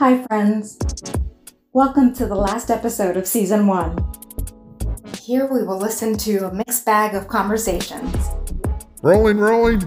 [0.00, 0.78] Hi, friends.
[1.74, 3.98] Welcome to the last episode of season one.
[5.22, 8.16] Here we will listen to a mixed bag of conversations.
[9.02, 9.82] Rolling, rolling.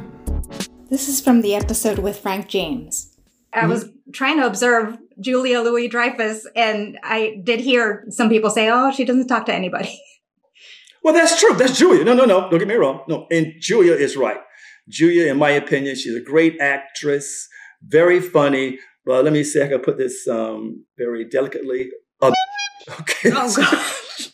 [0.92, 3.18] This is from the episode with Frank James.
[3.54, 4.12] I was hmm?
[4.12, 9.06] trying to observe Julia Louis Dreyfus, and I did hear some people say, "Oh, she
[9.06, 10.00] doesn't talk to anybody."
[11.04, 11.56] Well, that's true.
[11.56, 12.06] That's Julia.
[12.06, 12.50] No, no, no.
[12.52, 13.04] Don't get me wrong.
[13.10, 14.40] No, and Julia is right.
[14.88, 17.50] Julia, in my opinion, she's a great actress,
[17.82, 18.78] very funny.
[19.06, 21.92] But let me say, I can put this um, very delicately.
[23.00, 23.32] Okay.
[23.34, 24.30] Oh gosh.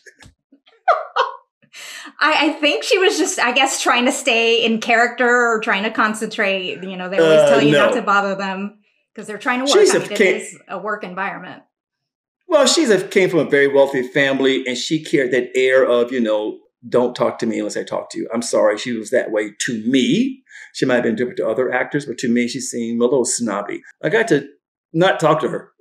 [2.18, 5.84] I, I think she was just, I guess, trying to stay in character or trying
[5.84, 6.82] to concentrate.
[6.82, 7.86] You know, they always Uh, tell you no.
[7.86, 8.80] not to bother them
[9.14, 9.80] because they're trying to work.
[9.80, 11.62] She's I a mean, it kid- is a work environment.
[12.48, 16.10] Well, she's a, came from a very wealthy family, and she carried that air of,
[16.10, 16.58] you know,
[16.88, 18.28] don't talk to me unless I talk to you.
[18.34, 20.42] I'm sorry, she was that way to me.
[20.74, 23.24] She might have been different to other actors, but to me, she seemed a little
[23.24, 23.80] snobby.
[24.02, 24.48] I got to
[24.92, 25.72] not talk to her.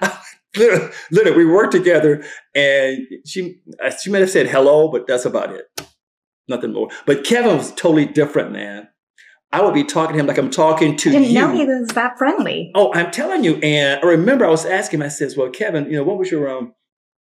[0.56, 5.24] literally, literally, we worked together, and she uh, she might have said hello, but that's
[5.24, 5.66] about it.
[6.48, 6.88] Nothing more.
[7.06, 8.88] But Kevin was totally different, man.
[9.52, 11.40] I would be talking to him like I'm talking to I didn't you.
[11.40, 12.72] know he was that friendly.
[12.74, 13.56] Oh, I'm telling you.
[13.56, 16.30] And I remember I was asking him, I says, Well, Kevin, you know, what was
[16.30, 16.74] your um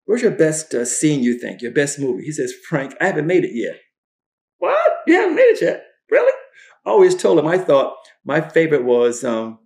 [0.05, 2.23] where's your best uh, scene you think, your best movie?
[2.23, 3.79] He says, Frank, I haven't made it yet.
[4.59, 4.91] What?
[5.05, 5.85] You haven't made it yet?
[6.09, 6.31] Really?
[6.85, 9.59] I always told him I thought my favorite was um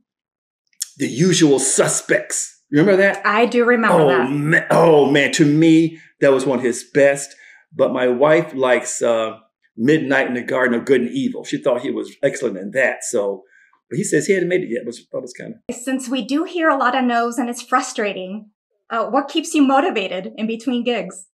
[0.98, 2.62] The Usual Suspects.
[2.72, 3.26] Remember that?
[3.26, 4.30] I do remember oh, that.
[4.30, 7.34] Man, oh man, to me, that was one of his best.
[7.74, 9.38] But my wife likes uh,
[9.76, 11.44] Midnight in the Garden of Good and Evil.
[11.44, 13.04] She thought he was excellent in that.
[13.04, 13.44] So,
[13.90, 16.10] but he says he hadn't made it yet, which I thought was kind of Since
[16.10, 18.50] we do hear a lot of no's and it's frustrating,
[18.90, 21.28] uh, what keeps you motivated in between gigs?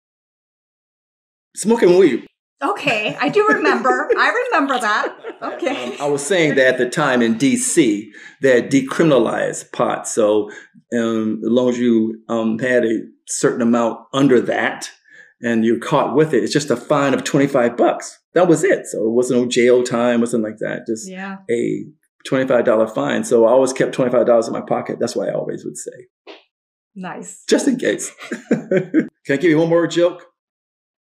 [1.56, 2.26] smoking weed.
[2.62, 4.08] Okay, I do remember.
[4.16, 5.16] I remember that.
[5.42, 5.94] Okay.
[5.94, 8.12] Um, I was saying that at the time in D.C.
[8.40, 10.06] they had decriminalized pot.
[10.06, 10.50] So
[10.96, 14.90] um, as long as you um, had a certain amount under that
[15.40, 18.18] and you're caught with it, it's just a fine of 25 bucks.
[18.34, 18.86] That was it.
[18.86, 20.86] So it wasn't no jail time, wasn't like that.
[20.86, 21.38] Just Yeah.
[21.50, 21.84] a
[22.28, 23.24] $25 fine.
[23.24, 24.98] So I always kept $25 in my pocket.
[25.00, 26.06] That's why I always would say,
[26.94, 27.42] Nice.
[27.48, 28.12] just in case.
[28.50, 30.26] Can I give you one more joke?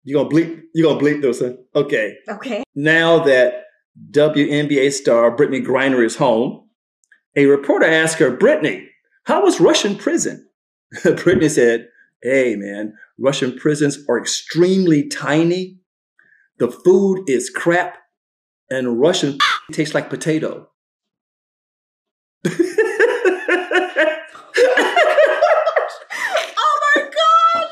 [0.05, 0.63] You gonna bleep?
[0.75, 1.41] You gonna bleep those?
[1.41, 1.53] Huh?
[1.75, 2.17] Okay.
[2.29, 2.63] Okay.
[2.75, 3.65] Now that
[4.11, 6.69] WNBA star Brittney Griner is home,
[7.37, 8.87] a reporter asked her, Brittney,
[9.25, 10.49] how was Russian prison?
[10.95, 11.89] Brittney said,
[12.23, 15.79] Hey, man, Russian prisons are extremely tiny.
[16.59, 17.99] The food is crap,
[18.71, 19.39] and Russian
[19.73, 20.69] tastes like potato.
[26.57, 27.71] Oh my gosh!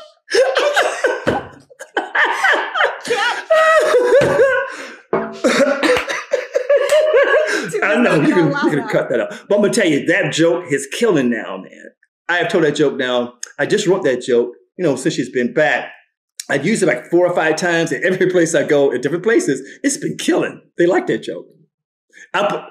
[7.81, 8.21] I know
[8.73, 9.27] you can, allow you can that.
[9.29, 11.85] cut that out, but I'm gonna tell you that joke is killing now, man.
[12.29, 13.35] I have told that joke now.
[13.59, 15.91] I just wrote that joke, you know, since she's been back.
[16.49, 19.23] I've used it like four or five times at every place I go, at different
[19.23, 19.61] places.
[19.83, 20.61] It's been killing.
[20.77, 21.45] They like that joke.
[22.33, 22.63] I put,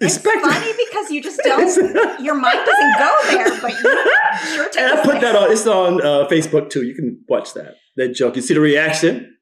[0.00, 2.20] It's Expect- funny because you just don't.
[2.24, 5.50] Your mind doesn't go there, but you sure and I put that on.
[5.52, 6.82] It's on uh, Facebook too.
[6.82, 8.36] You can watch that that joke.
[8.36, 9.33] You see the reaction.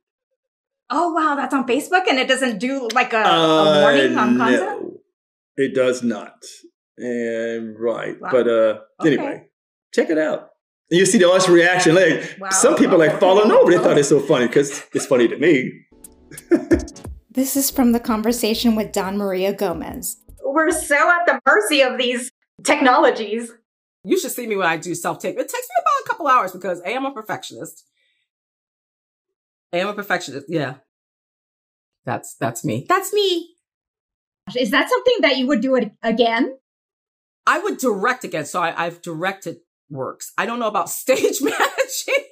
[0.94, 4.36] Oh wow, that's on Facebook, and it doesn't do like a, a Uh, warning on
[4.36, 4.60] content.
[4.82, 5.00] no,
[5.56, 6.34] it does not.
[6.98, 8.28] And right, Wow.
[8.30, 9.14] but uh, Okay.
[9.14, 9.46] anyway,
[9.94, 10.50] check it out.
[10.90, 11.94] And you see the us reaction.
[11.94, 12.50] Like Wow.
[12.50, 13.70] some people like falling over.
[13.70, 15.72] They thought it's so funny because it's funny to me.
[17.30, 20.18] This is from the conversation with Dahn Maria Gomez.
[20.44, 22.30] We're so at the mercy of these
[22.62, 23.50] technologies.
[24.04, 25.36] You should see me when I do self tape.
[25.38, 27.86] It takes me about a couple hours because A, I'm a perfectionist.
[29.72, 30.46] A, I'm a perfectionist.
[30.48, 30.76] Yeah.
[32.04, 32.86] That's that's me.
[32.88, 33.54] That's me.
[34.56, 36.56] Is that something that you would do it again?
[37.46, 38.44] I would direct again.
[38.44, 40.32] So I, I've directed works.
[40.36, 42.24] I don't know about stage managing.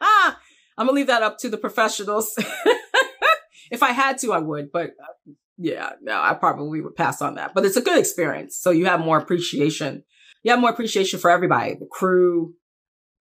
[0.78, 2.34] I'm gonna leave that up to the professionals.
[3.70, 7.34] if I had to, I would, but uh, yeah, no, I probably would pass on
[7.34, 7.54] that.
[7.54, 8.56] But it's a good experience.
[8.56, 10.04] So you have more appreciation.
[10.42, 12.54] You have more appreciation for everybody, the crew,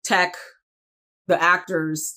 [0.06, 0.36] tech,
[1.28, 2.14] the actors.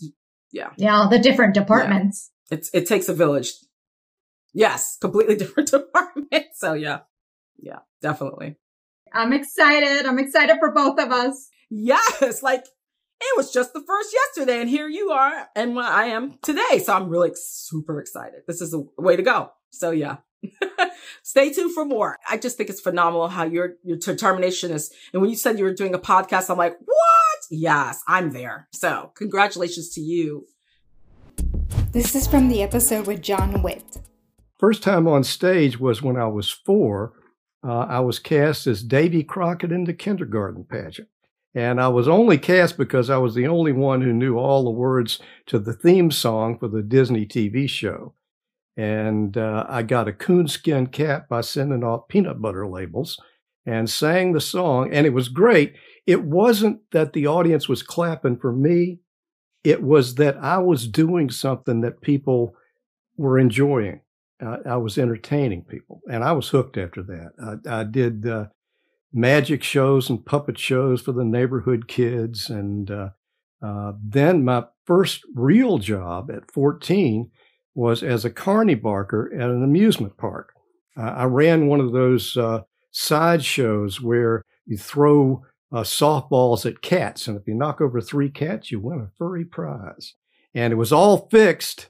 [0.52, 2.30] Yeah, Yeah, the different departments.
[2.50, 3.52] it's it takes a village.
[4.52, 6.46] Yes, completely different department.
[6.54, 7.00] So yeah,
[7.58, 8.56] yeah, definitely.
[9.14, 10.06] I'm excited.
[10.06, 11.48] I'm excited for both of us.
[11.70, 12.64] Yes, like
[13.20, 16.80] it was just the first yesterday, and here you are, and what I am today.
[16.84, 18.40] So I'm really super excited.
[18.46, 19.52] This is the way to go.
[19.70, 20.16] So yeah,
[21.22, 22.18] stay tuned for more.
[22.28, 24.92] I just think it's phenomenal how your your determination is.
[25.12, 27.21] And when you said you were doing a podcast, I'm like, what?
[27.54, 28.66] Yes, I'm there.
[28.72, 30.46] So congratulations to you.
[31.92, 33.98] This is from the episode with John Witt.
[34.58, 37.12] First time on stage was when I was four,
[37.62, 41.08] uh, I was cast as Davy Crockett in the kindergarten pageant.
[41.54, 44.70] And I was only cast because I was the only one who knew all the
[44.70, 48.14] words to the theme song for the Disney TV show.
[48.78, 53.20] And uh, I got a coonskin cap by sending off peanut butter labels
[53.66, 54.90] and sang the song.
[54.90, 55.74] And it was great.
[56.06, 59.00] It wasn't that the audience was clapping for me,
[59.64, 62.54] it was that I was doing something that people
[63.16, 64.00] were enjoying.
[64.44, 67.60] Uh, I was entertaining people, and I was hooked after that.
[67.68, 68.46] I, I did uh,
[69.12, 73.10] magic shows and puppet shows for the neighborhood kids, and uh,
[73.62, 77.30] uh then my first real job at 14
[77.74, 80.54] was as a carny barker at an amusement park.
[80.96, 87.26] I ran one of those uh, side shows where you throw uh, softballs at cats,
[87.26, 90.14] and if you knock over three cats, you win a furry prize.
[90.54, 91.88] And it was all fixed.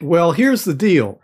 [0.00, 1.20] Well, here's the deal: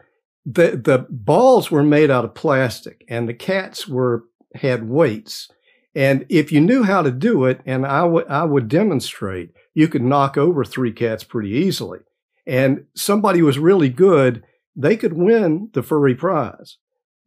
[0.46, 4.24] the the balls were made out of plastic, and the cats were
[4.54, 5.48] had weights.
[5.94, 10.02] And if you knew how to do it, and I I would demonstrate, you could
[10.02, 11.98] knock over three cats pretty easily.
[12.46, 14.42] And somebody was really good,
[14.74, 16.78] they could win the furry prize.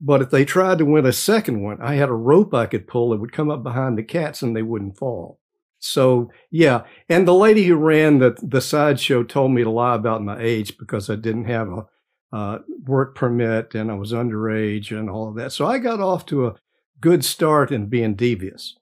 [0.03, 2.87] But if they tried to win a second one, I had a rope I could
[2.87, 5.39] pull that would come up behind the cats and they wouldn't fall.
[5.77, 10.23] So yeah, and the lady who ran the the sideshow told me to lie about
[10.23, 11.85] my age because I didn't have a
[12.33, 15.51] uh, work permit and I was underage and all of that.
[15.51, 16.55] So I got off to a
[16.99, 18.75] good start in being devious.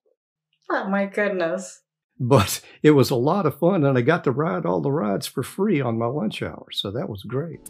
[0.69, 1.81] Oh my goodness!
[2.19, 5.25] But it was a lot of fun, and I got to ride all the rides
[5.25, 7.61] for free on my lunch hour, so that was great.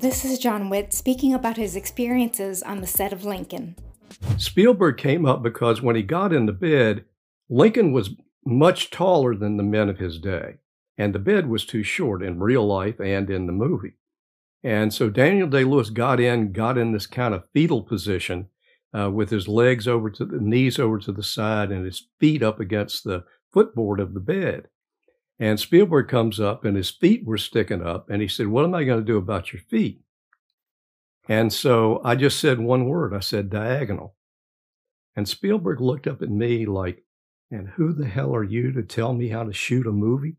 [0.00, 3.76] This is John Witt speaking about his experiences on the set of Lincoln.
[4.38, 7.04] Spielberg came up because when he got into bed,
[7.48, 8.10] Lincoln was
[8.44, 10.56] much taller than the men of his day,
[10.98, 13.94] and the bed was too short in real life and in the movie.
[14.62, 18.48] And so Daniel Day Lewis got in, got in this kind of fetal position
[18.98, 22.42] uh, with his legs over to the knees over to the side and his feet
[22.42, 24.68] up against the footboard of the bed.
[25.38, 28.08] And Spielberg comes up and his feet were sticking up.
[28.08, 30.00] And he said, What am I going to do about your feet?
[31.28, 34.14] And so I just said one word I said, diagonal.
[35.16, 37.04] And Spielberg looked up at me like,
[37.50, 40.36] And who the hell are you to tell me how to shoot a movie?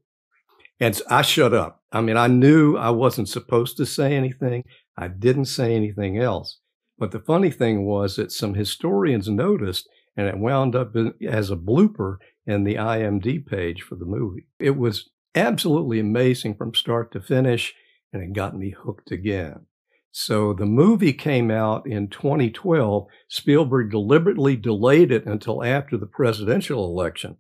[0.80, 1.82] And I shut up.
[1.92, 4.64] I mean, I knew I wasn't supposed to say anything.
[4.98, 6.60] I didn't say anything else.
[6.98, 10.96] But the funny thing was that some historians noticed, and it wound up
[11.28, 14.48] as a blooper in the IMD page for the movie.
[14.60, 17.74] It was absolutely amazing from start to finish,
[18.14, 19.66] and it got me hooked again.
[20.12, 23.08] So the movie came out in 2012.
[23.28, 27.36] Spielberg deliberately delayed it until after the presidential election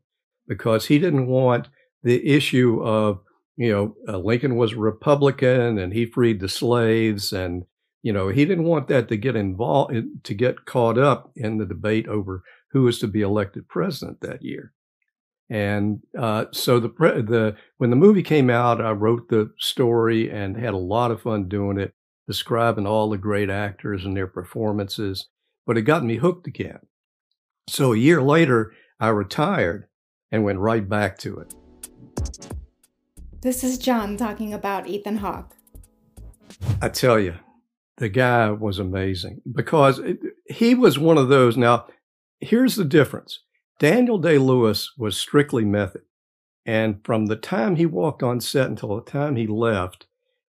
[0.45, 1.69] because he didn't want
[2.03, 3.21] the issue of,
[3.55, 7.63] you know, uh, Lincoln was a Republican and he freed the slaves and
[8.03, 11.65] you know he didn't want that to get involved to get caught up in the
[11.65, 14.73] debate over who was to be elected president that year
[15.49, 20.57] and uh, so the the when the movie came out, I wrote the story and
[20.57, 21.93] had a lot of fun doing it,
[22.27, 25.27] describing all the great actors and their performances.
[25.67, 26.79] But it got me hooked again.
[27.67, 29.87] So a year later, I retired
[30.31, 31.53] and went right back to it.
[33.41, 35.55] This is John talking about Ethan Hawke.
[36.81, 37.35] I tell you,
[37.97, 41.55] the guy was amazing because it, he was one of those.
[41.55, 41.85] Now,
[42.39, 43.39] here's the difference
[43.79, 46.01] Daniel Day Lewis was strictly method.
[46.65, 50.07] And from the time he walked on set until the time he left,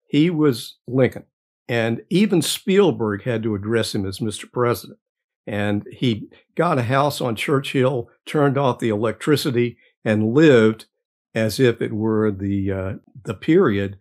[0.08, 1.25] he was Lincoln.
[1.68, 4.50] And even Spielberg had to address him as Mr.
[4.50, 4.99] President.
[5.46, 10.87] And he got a house on Church Hill, turned off the electricity, and lived
[11.34, 12.92] as if it were the uh,
[13.25, 13.99] the period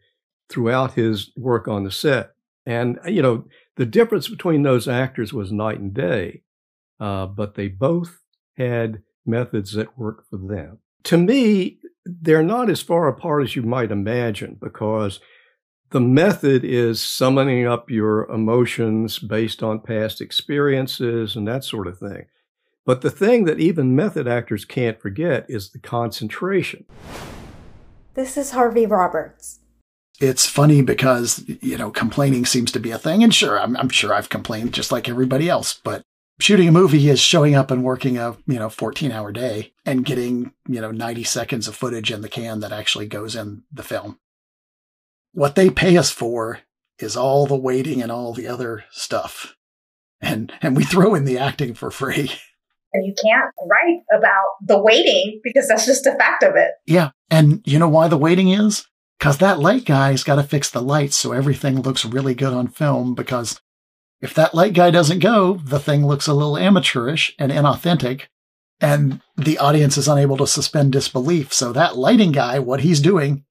[0.49, 2.31] throughout his work on the set.
[2.65, 3.45] And you know,
[3.75, 6.41] the difference between those actors was night and day,
[6.99, 8.19] uh, but they both
[8.57, 10.79] had methods that worked for them.
[11.03, 15.19] To me, they're not as far apart as you might imagine because
[15.91, 21.99] the method is summoning up your emotions based on past experiences and that sort of
[21.99, 22.25] thing.
[22.85, 26.85] But the thing that even method actors can't forget is the concentration.
[28.13, 29.59] This is Harvey Roberts.
[30.19, 33.23] It's funny because, you know, complaining seems to be a thing.
[33.23, 36.03] And sure, I'm, I'm sure I've complained just like everybody else, but
[36.39, 40.05] shooting a movie is showing up and working a you know 14 hour day and
[40.05, 43.83] getting you know 90 seconds of footage in the can that actually goes in the
[43.83, 44.19] film.
[45.31, 46.59] What they pay us for
[46.99, 49.55] is all the waiting and all the other stuff.
[50.21, 52.31] And and we throw in the acting for free.
[52.93, 56.71] And you can't write about the waiting because that's just a fact of it.
[56.85, 57.09] Yeah.
[57.29, 58.87] And you know why the waiting is?
[59.19, 62.67] Because that light guy's got to fix the lights so everything looks really good on
[62.67, 63.59] film because
[64.21, 68.23] If that light guy doesn't go, the thing looks a little amateurish and inauthentic,
[68.79, 71.53] and the audience is unable to suspend disbelief.
[71.53, 73.43] So that lighting guy, what he's doing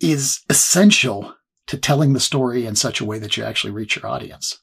[0.00, 1.34] is essential
[1.66, 4.58] to telling the story in such a way that you actually reach your audience.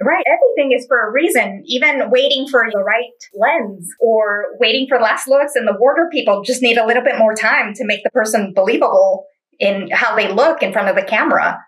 [0.00, 0.24] Right.
[0.26, 1.62] Everything is for a reason.
[1.66, 6.42] Even waiting for the right lens or waiting for last looks and the wardrobe people
[6.42, 9.24] just need a little bit more time to make the person believable
[9.58, 11.58] in how they look in front of the camera.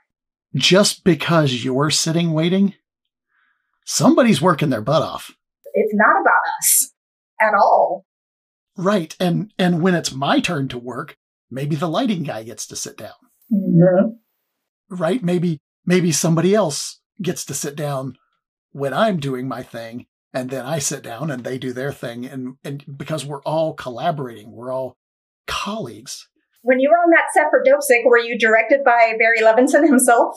[0.58, 2.74] Just because you're sitting waiting,
[3.84, 5.30] somebody's working their butt off.
[5.74, 6.92] It's not about us
[7.40, 8.04] at all.
[8.76, 9.16] Right.
[9.20, 11.16] And and when it's my turn to work,
[11.50, 13.14] maybe the lighting guy gets to sit down.
[13.52, 14.10] Mm-hmm.
[14.90, 15.22] Right?
[15.22, 18.16] Maybe maybe somebody else gets to sit down
[18.70, 22.26] when I'm doing my thing and then I sit down and they do their thing
[22.26, 24.96] and and because we're all collaborating, we're all
[25.46, 26.28] colleagues.
[26.62, 30.36] When you were on that set for Dopesick, were you directed by Barry Levinson himself?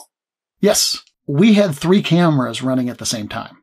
[0.62, 1.02] Yes.
[1.26, 3.58] We had three cameras running at the same time.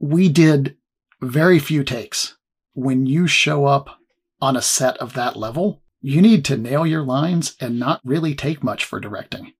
[0.00, 0.76] We did
[1.20, 2.36] very few takes.
[2.74, 4.00] When you show up
[4.40, 8.34] on a set of that level, you need to nail your lines and not really
[8.34, 9.52] take much for directing.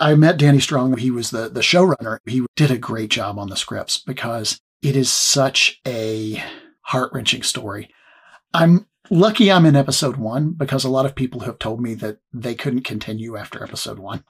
[0.00, 0.96] I met Danny Strong.
[0.96, 2.18] He was the, the showrunner.
[2.26, 6.42] He did a great job on the scripts because it is such a
[6.82, 7.90] heart wrenching story.
[8.52, 12.18] I'm lucky I'm in episode one because a lot of people have told me that
[12.32, 14.24] they couldn't continue after episode one.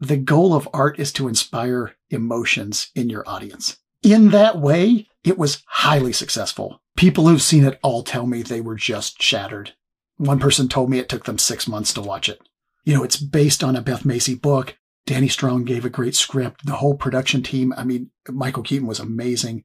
[0.00, 3.76] The goal of art is to inspire emotions in your audience.
[4.02, 6.80] In that way, it was highly successful.
[6.96, 9.74] People who've seen it all tell me they were just shattered.
[10.16, 12.40] One person told me it took them six months to watch it.
[12.84, 14.76] You know, it's based on a Beth Macy book.
[15.06, 16.64] Danny Strong gave a great script.
[16.64, 19.64] The whole production team, I mean, Michael Keaton was amazing.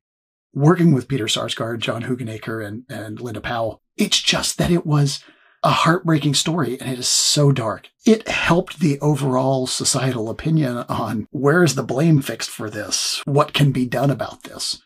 [0.53, 5.23] Working with Peter Sarsgaard, John Hoogenakker, and, and Linda Powell, it's just that it was
[5.65, 7.89] a heartbreaking story and it is so dark.
[8.05, 13.23] It helped the overall societal opinion on where is the blame fixed for this?
[13.25, 14.83] What can be done about this?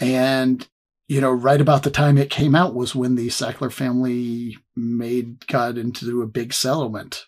[0.00, 0.66] And,
[1.06, 5.46] you know, right about the time it came out was when the Sackler family made,
[5.46, 7.26] got into a big settlement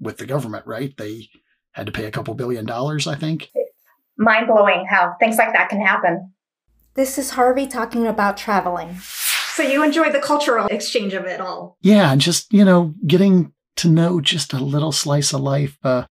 [0.00, 0.96] with the government, right?
[0.96, 1.28] They
[1.72, 3.50] had to pay a couple billion dollars, I think.
[4.16, 6.32] Mind blowing how things like that can happen.
[6.94, 8.96] This is Harvey talking about traveling.
[9.60, 11.76] So you enjoy the cultural exchange of it all.
[11.82, 15.76] Yeah, and just, you know, getting to know just a little slice of life.
[15.84, 16.06] Uh,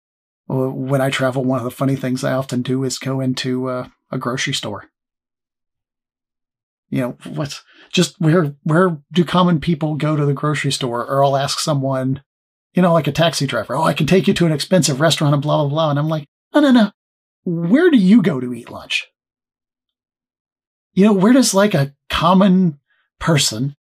[0.47, 3.87] when I travel, one of the funny things I often do is go into uh,
[4.11, 4.89] a grocery store.
[6.89, 11.05] You know, what's just where where do common people go to the grocery store?
[11.05, 12.23] Or I'll ask someone,
[12.73, 15.33] you know, like a taxi driver, oh, I can take you to an expensive restaurant
[15.33, 15.89] and blah blah blah.
[15.89, 16.91] And I'm like, no, no, no.
[17.45, 19.07] Where do you go to eat lunch?
[20.91, 22.79] You know, where does like a common
[23.19, 23.75] person,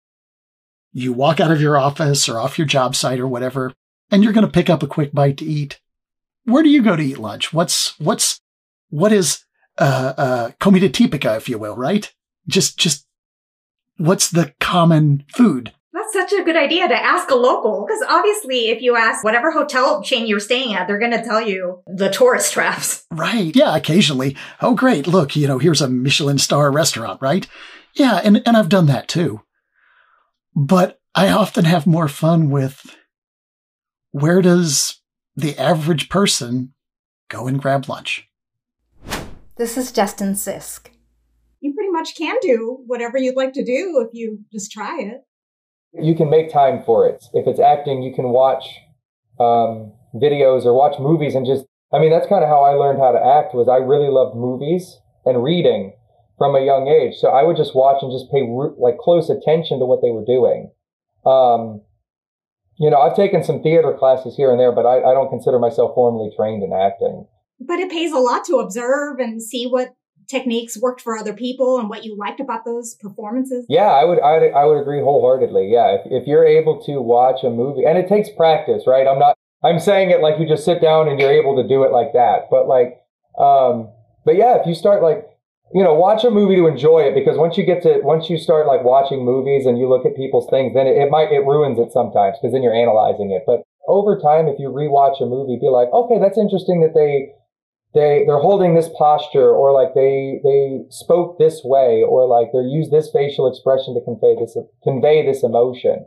[0.92, 3.72] you walk out of your office or off your job site or whatever,
[4.10, 5.80] and you're going to pick up a quick bite to eat.
[6.44, 7.52] Where do you go to eat lunch?
[7.52, 8.40] What's, what's,
[8.90, 9.44] what is,
[9.78, 12.12] uh, uh, comida típica, if you will, right?
[12.46, 13.06] Just, just,
[13.96, 15.72] what's the common food?
[15.92, 19.52] That's such a good idea to ask a local because obviously, if you ask whatever
[19.52, 23.04] hotel chain you're staying at, they're going to tell you the tourist traps.
[23.12, 23.54] Right.
[23.54, 23.76] Yeah.
[23.76, 24.36] Occasionally.
[24.60, 25.06] Oh, great.
[25.06, 27.46] Look, you know, here's a Michelin star restaurant, right?
[27.94, 29.42] Yeah, and, and I've done that too.
[30.54, 32.96] But I often have more fun with
[34.10, 35.00] where does
[35.36, 36.72] the average person
[37.28, 38.28] go and grab lunch?
[39.56, 40.88] This is Justin Sisk.
[41.60, 45.22] You pretty much can do whatever you'd like to do if you just try it.
[45.92, 47.24] You can make time for it.
[47.32, 48.64] If it's acting, you can watch
[49.38, 52.98] um, videos or watch movies and just, I mean, that's kind of how I learned
[52.98, 55.92] how to act was I really loved movies and reading
[56.38, 57.14] from a young age.
[57.16, 58.42] So I would just watch and just pay
[58.78, 60.70] like close attention to what they were doing.
[61.24, 61.82] Um,
[62.78, 65.58] you know, I've taken some theater classes here and there, but I, I don't consider
[65.58, 67.26] myself formally trained in acting.
[67.60, 69.94] But it pays a lot to observe and see what
[70.28, 73.64] techniques worked for other people and what you liked about those performances.
[73.68, 75.70] Yeah, I would, I would, I would agree wholeheartedly.
[75.70, 79.06] Yeah, if, if you're able to watch a movie, and it takes practice, right?
[79.06, 81.84] I'm not, I'm saying it like you just sit down and you're able to do
[81.84, 83.00] it like that, but like,
[83.38, 83.92] um,
[84.24, 85.24] but yeah, if you start like
[85.74, 88.38] you know, watch a movie to enjoy it because once you get to once you
[88.38, 91.42] start like watching movies and you look at people's things, then it, it might it
[91.42, 93.42] ruins it sometimes because then you're analyzing it.
[93.44, 97.34] But over time, if you rewatch a movie, be like, okay, that's interesting that they
[97.90, 102.62] they they're holding this posture or like they they spoke this way or like they
[102.62, 104.54] use this facial expression to convey this
[104.86, 106.06] convey this emotion.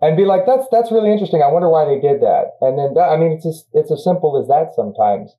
[0.00, 1.44] And be like that's that's really interesting.
[1.44, 2.56] I wonder why they did that.
[2.64, 5.36] And then that, i mean it's just it's as simple as that sometimes.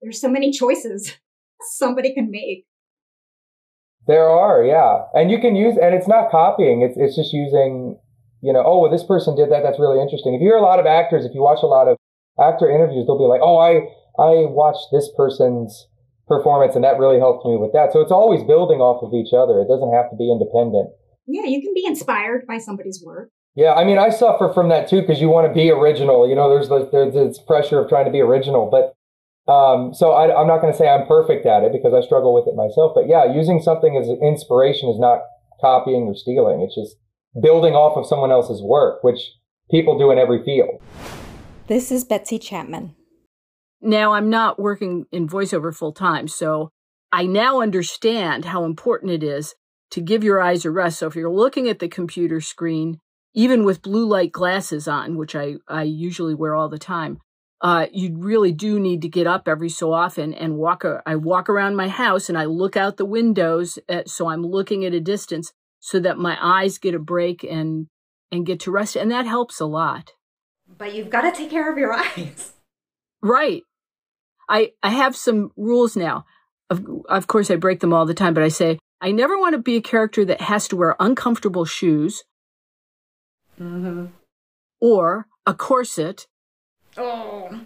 [0.00, 1.20] There's so many choices
[1.76, 2.64] somebody can make
[4.08, 5.04] there are, yeah.
[5.12, 6.80] And you can use, and it's not copying.
[6.80, 8.00] It's, it's just using,
[8.40, 9.62] you know, oh, well, this person did that.
[9.62, 10.34] That's really interesting.
[10.34, 12.00] If you hear a lot of actors, if you watch a lot of
[12.40, 13.84] actor interviews, they'll be like, oh, I,
[14.16, 15.86] I watched this person's
[16.26, 17.92] performance, and that really helped me with that.
[17.92, 19.60] So it's always building off of each other.
[19.60, 20.88] It doesn't have to be independent.
[21.28, 23.28] Yeah, you can be inspired by somebody's work.
[23.54, 26.28] Yeah, I mean, I suffer from that too because you want to be original.
[26.28, 28.94] You know, there's this there's this pressure of trying to be original, but
[29.48, 32.34] um, so I, I'm not going to say I'm perfect at it because I struggle
[32.34, 32.92] with it myself.
[32.94, 35.20] But yeah, using something as inspiration is not
[35.60, 36.60] copying or stealing.
[36.60, 36.96] It's just
[37.40, 39.20] building off of someone else's work, which
[39.70, 40.80] people do in every field.
[41.66, 42.94] This is Betsy Chapman.
[43.80, 46.70] Now, I'm not working in voiceover full time, so
[47.12, 49.54] I now understand how important it is
[49.92, 50.98] to give your eyes a rest.
[50.98, 52.98] So if you're looking at the computer screen,
[53.34, 57.20] even with blue light glasses on, which I, I usually wear all the time,
[57.60, 60.84] uh, you really do need to get up every so often and walk.
[60.84, 64.42] A, I walk around my house and I look out the windows, at, so I'm
[64.42, 67.88] looking at a distance so that my eyes get a break and
[68.30, 70.12] and get to rest, and that helps a lot.
[70.76, 72.52] But you've got to take care of your eyes.
[73.22, 73.62] Right.
[74.48, 76.26] I I have some rules now.
[76.70, 79.54] Of of course I break them all the time, but I say I never want
[79.54, 82.22] to be a character that has to wear uncomfortable shoes.
[83.60, 84.06] Mm-hmm.
[84.80, 86.26] Or a corset.
[86.96, 87.60] Oh.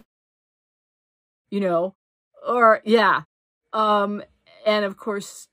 [1.50, 1.95] You know,
[2.47, 3.23] or yeah.
[3.73, 4.23] Um
[4.67, 5.49] and of course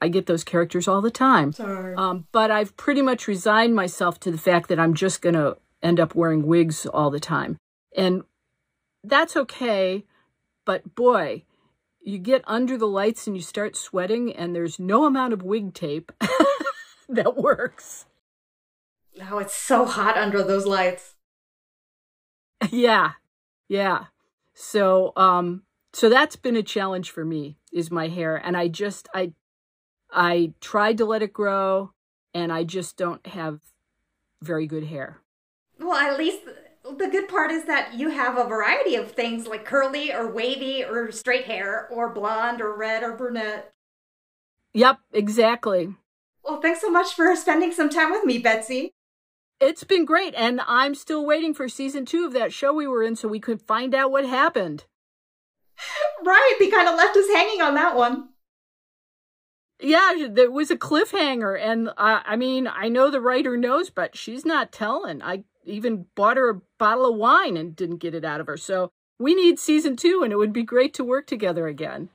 [0.00, 1.52] I get those characters all the time.
[1.52, 1.94] Sorry.
[1.96, 5.56] Um, but I've pretty much resigned myself to the fact that I'm just going to
[5.82, 7.56] end up wearing wigs all the time.
[7.96, 8.22] And
[9.02, 10.04] that's okay.
[10.64, 11.44] But boy,
[12.00, 15.74] you get under the lights and you start sweating, and there's no amount of wig
[15.74, 16.12] tape
[17.08, 18.06] that works.
[19.30, 21.14] Oh, it's so hot under those lights.
[22.70, 23.12] Yeah.
[23.68, 24.06] Yeah.
[24.54, 25.62] So, um,
[25.92, 28.36] so that's been a challenge for me is my hair.
[28.36, 29.32] And I just, I,
[30.10, 31.92] I tried to let it grow
[32.34, 33.60] and I just don't have
[34.42, 35.18] very good hair.
[35.78, 36.40] Well, at least
[36.84, 40.82] the good part is that you have a variety of things like curly or wavy
[40.82, 43.72] or straight hair or blonde or red or brunette.
[44.74, 45.94] Yep, exactly.
[46.42, 48.92] Well, thanks so much for spending some time with me, Betsy.
[49.60, 53.02] It's been great, and I'm still waiting for season two of that show we were
[53.02, 54.84] in so we could find out what happened.
[56.24, 58.30] Right, they kind of left us hanging on that one.
[59.80, 64.16] Yeah, there was a cliffhanger, and uh, I mean, I know the writer knows, but
[64.16, 65.22] she's not telling.
[65.22, 68.56] I even bought her a bottle of wine and didn't get it out of her.
[68.56, 68.90] So
[69.20, 72.08] we need season two, and it would be great to work together again.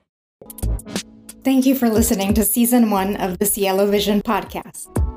[1.43, 5.12] Thank you for listening to season one of the Cielo Vision podcast.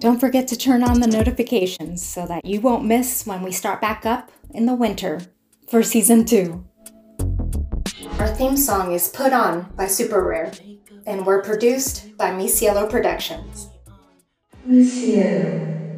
[0.00, 3.82] Don't forget to turn on the notifications so that you won't miss when we start
[3.82, 5.20] back up in the winter
[5.68, 6.64] for season two.
[8.18, 10.52] Our theme song is Put On by Super Rare,
[11.06, 13.68] and we're produced by Mi Cielo Productions.
[14.64, 15.89] Mi Cielo.